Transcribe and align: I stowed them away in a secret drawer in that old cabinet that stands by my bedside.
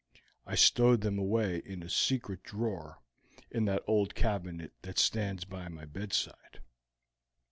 I 0.47 0.55
stowed 0.55 1.01
them 1.01 1.19
away 1.19 1.61
in 1.63 1.83
a 1.83 1.89
secret 1.91 2.41
drawer 2.41 3.03
in 3.51 3.65
that 3.65 3.83
old 3.85 4.15
cabinet 4.15 4.73
that 4.81 4.97
stands 4.97 5.45
by 5.45 5.67
my 5.67 5.85
bedside. 5.85 6.61